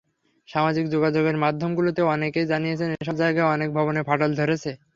[0.49, 4.71] সামাজিক যোগাযোগের মাধ্যমগুলোতে অনেকেই জানিয়েছেন এসব জায়গার অনেক ভবনে ফাটল ধরেছে।